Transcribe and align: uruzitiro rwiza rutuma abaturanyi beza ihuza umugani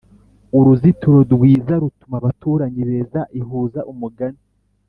uruzitiro 0.57 1.19
rwiza 1.33 1.73
rutuma 1.83 2.15
abaturanyi 2.21 2.81
beza 2.89 3.21
ihuza 3.39 3.79
umugani 3.91 4.41